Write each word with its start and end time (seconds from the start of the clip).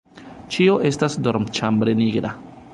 Ĉio 0.55 0.77
estas 0.91 1.19
dormĉambre 1.29 1.97
nigra. 2.03 2.37